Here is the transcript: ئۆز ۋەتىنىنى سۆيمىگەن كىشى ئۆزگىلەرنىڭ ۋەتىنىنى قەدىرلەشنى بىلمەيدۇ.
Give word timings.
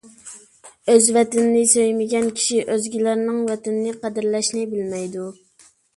ئۆز 0.93 1.09
ۋەتىنىنى 1.17 1.61
سۆيمىگەن 1.73 2.25
كىشى 2.39 2.57
ئۆزگىلەرنىڭ 2.69 3.37
ۋەتىنىنى 3.53 3.93
قەدىرلەشنى 4.07 4.63
بىلمەيدۇ. 4.73 5.29